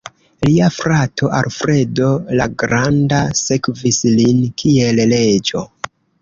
[0.47, 2.07] Lia frato Alfredo
[2.39, 5.63] la Granda sekvis lin kiel reĝo.